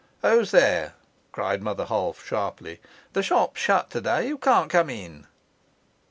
[0.23, 0.95] "Who's there?"
[1.31, 2.81] cried Mother Holf sharply.
[3.13, 5.27] "The shop's shut to day: you can't come in."